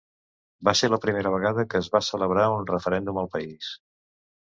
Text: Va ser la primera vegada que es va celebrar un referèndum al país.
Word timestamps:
Va 0.69 0.73
ser 0.79 0.89
la 0.91 0.99
primera 1.03 1.35
vegada 1.35 1.67
que 1.73 1.83
es 1.85 1.91
va 1.99 2.03
celebrar 2.09 2.49
un 2.57 2.69
referèndum 2.75 3.25
al 3.27 3.33
país. 3.39 3.73